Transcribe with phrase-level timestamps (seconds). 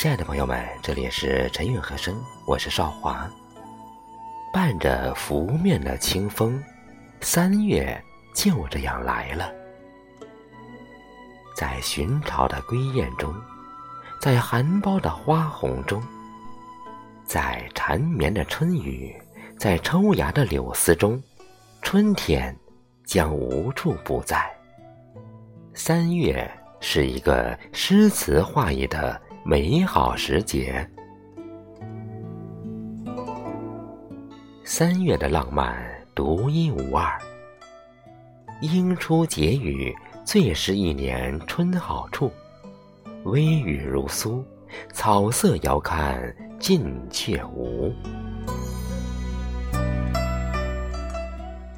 [0.00, 3.28] 亲爱的朋友们，这里是陈韵和声，我是少华。
[4.52, 6.62] 伴着拂面的清风，
[7.20, 8.00] 三月
[8.32, 9.52] 就这样来了。
[11.56, 13.34] 在寻常的归雁中，
[14.20, 16.00] 在含苞的花红中，
[17.24, 19.20] 在缠绵的春雨，
[19.58, 21.20] 在抽芽的柳丝中，
[21.82, 22.56] 春天
[23.04, 24.48] 将无处不在。
[25.74, 29.20] 三月是一个诗词画意的。
[29.50, 30.86] 美好时节，
[34.62, 35.74] 三月的浪漫
[36.14, 37.18] 独一无二。
[38.60, 42.30] 莺出结语，最是一年春好处。
[43.24, 44.44] 微雨如酥，
[44.92, 46.22] 草色遥看
[46.60, 47.90] 近却无。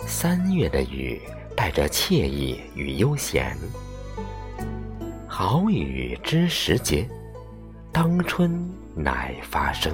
[0.09, 1.23] 三月的雨
[1.57, 3.57] 带着惬意与悠闲，
[5.29, 7.09] 好雨知时节。
[7.93, 9.93] 当春乃发生，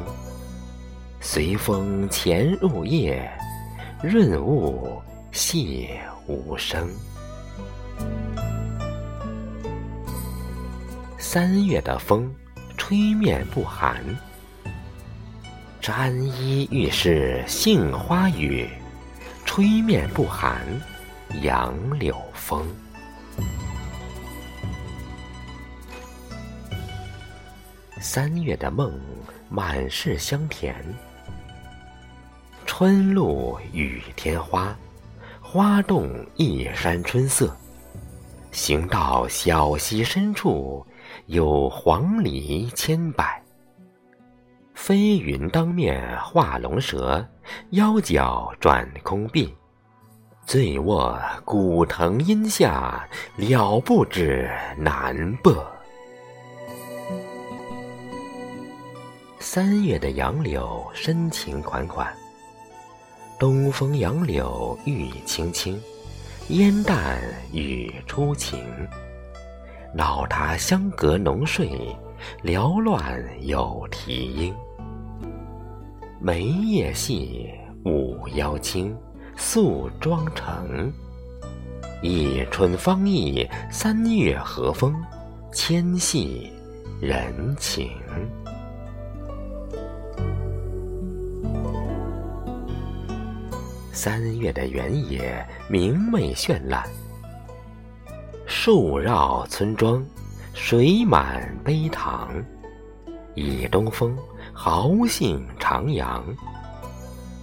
[1.21, 3.31] 随风潜入夜，
[4.03, 5.01] 润物
[5.33, 5.89] 细
[6.27, 6.89] 无声。
[11.19, 12.31] 三月的风，
[12.77, 14.05] 吹面不寒。
[15.81, 18.69] 沾衣欲湿杏花雨，
[19.45, 20.61] 吹面不寒
[21.43, 22.67] 杨柳风。
[28.01, 28.93] 三月的梦，
[29.49, 30.75] 满是香甜。
[32.67, 34.77] 春露雨天花，
[35.41, 37.57] 花动一山春色。
[38.53, 40.85] 行到小溪深处，
[41.27, 43.43] 有黄鹂千百。
[44.75, 47.27] 飞云当面画龙蛇，
[47.71, 49.55] 腰脚转空碧。
[50.45, 55.53] 醉卧古藤阴下，了不知南北。
[59.49, 62.13] 三月的杨柳深情款款，
[63.39, 65.81] 东风杨柳玉青青，
[66.49, 68.59] 烟淡雨初晴。
[69.95, 71.71] 闹它相隔浓睡，
[72.43, 74.53] 缭乱有啼莺。
[76.19, 77.49] 梅叶细，
[77.85, 78.99] 舞腰轻，
[79.37, 80.93] 素妆成。
[82.03, 84.93] 一春芳意，三月和风，
[85.53, 86.53] 纤细
[87.01, 87.89] 人情。
[93.97, 96.87] 三月的原野明媚绚烂，
[98.45, 100.05] 树绕村庄，
[100.53, 102.31] 水满陂塘。
[103.35, 104.15] 倚东风，
[104.53, 106.21] 豪兴徜徉。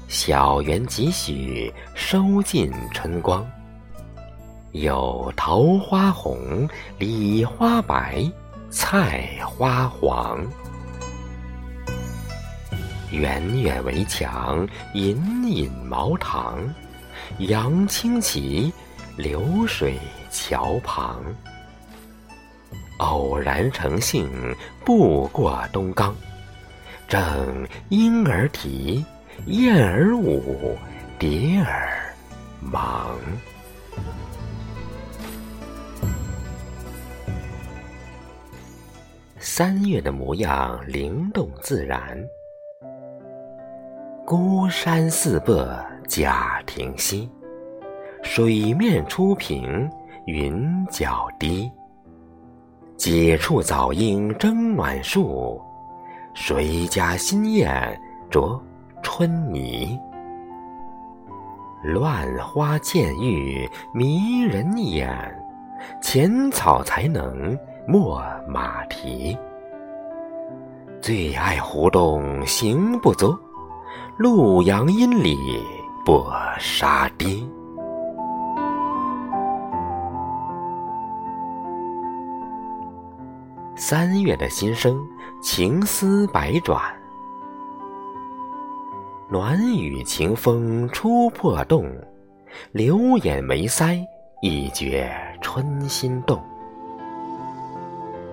[0.08, 3.44] 小园几许，收尽春光。
[4.74, 8.31] 有桃花红，李花白，
[8.70, 10.40] 菜花黄。
[13.13, 16.57] 远远围墙，隐隐茅堂，
[17.38, 18.74] 杨青旗，
[19.16, 20.00] 流水
[20.31, 21.23] 桥旁。
[22.97, 24.28] 偶然乘兴，
[24.84, 26.16] 步过东冈，
[27.07, 29.06] 正莺儿啼，
[29.46, 30.75] 燕儿舞，
[31.19, 32.12] 蝶儿
[32.59, 33.16] 忙。
[39.38, 42.18] 三月的模样，灵动自然。
[44.35, 45.53] 孤山寺北
[46.07, 47.29] 贾亭西，
[48.23, 49.88] 水面初平
[50.25, 51.71] 云脚低。
[52.97, 55.61] 几处早莺争暖树，
[56.33, 57.95] 谁家新燕
[58.31, 58.59] 啄
[59.03, 59.99] 春泥？
[61.83, 65.16] 乱花渐欲迷人眼，
[66.01, 67.55] 浅草才能
[67.88, 69.38] 没马蹄。
[70.99, 73.38] 最爱湖东行不足。
[74.19, 75.66] 潞阳阴里
[76.06, 77.50] 簸沙堤。
[83.76, 85.03] 三月的心声，
[85.41, 86.79] 情思百转。
[89.32, 91.91] 暖雨晴风初破洞，
[92.72, 93.99] 流眼眉腮
[94.43, 95.11] 一觉
[95.41, 96.40] 春心动。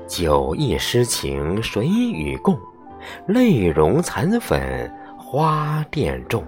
[0.06, 2.58] 酒意诗情谁与共？
[3.26, 4.94] 泪融残粉。
[5.32, 6.42] 花店种，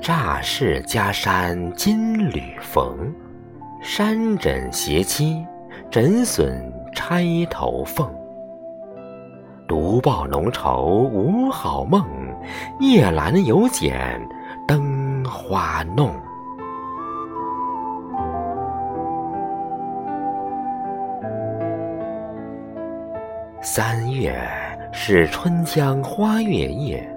[0.00, 3.12] 乍是家山金缕缝，
[3.82, 5.44] 山枕斜栖，
[5.90, 8.10] 枕笋钗头凤。
[9.68, 12.02] 独抱浓愁无好梦，
[12.78, 14.26] 夜阑有剪
[14.66, 16.14] 灯花弄。
[23.60, 24.40] 三月
[24.92, 27.08] 是春江花月夜，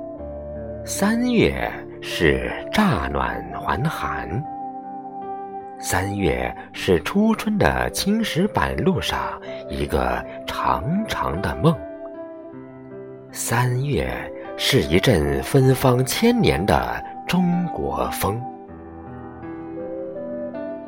[0.86, 1.72] 三月
[2.02, 4.44] 是乍暖还寒，
[5.80, 9.20] 三月是初春的青石板路上
[9.70, 11.76] 一个长长的梦，
[13.32, 14.08] 三月
[14.56, 18.40] 是一阵芬芳千年的中国风，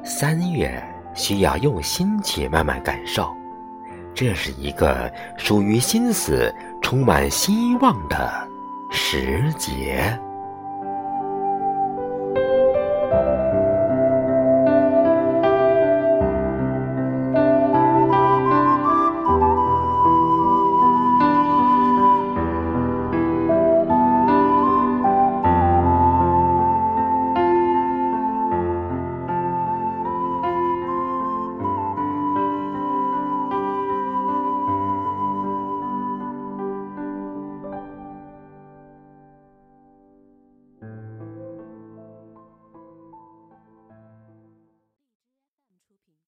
[0.03, 0.81] 三月
[1.15, 3.27] 需要用心去慢慢感受。
[4.15, 8.47] 这是一个属于心思充满希望的
[8.89, 10.17] 时节。